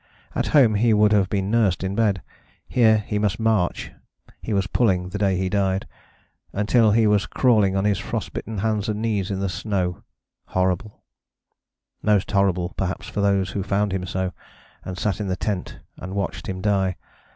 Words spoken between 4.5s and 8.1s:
was pulling the day he died) until he was crawling on his